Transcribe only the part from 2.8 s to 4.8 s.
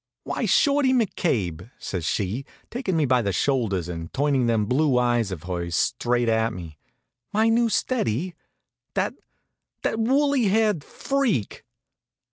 me by the shoulders and turnin' them